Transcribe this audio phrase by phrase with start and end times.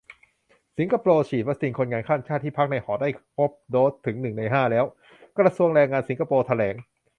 [0.77, 4.85] สิงคโปร์ฉีดวัคซีนคนงานข้ามชาติที่พักในหอได้ครบโดสถึงหนึ่งในห้าแล้ว-
[5.39, 6.75] กระทรวงแรงงานสิงคโปร์แถลง